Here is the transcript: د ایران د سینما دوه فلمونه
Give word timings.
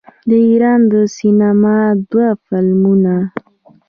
د 0.29 0.31
ایران 0.47 0.81
د 0.91 0.93
سینما 1.17 1.77
دوه 2.11 2.29
فلمونه 2.45 3.15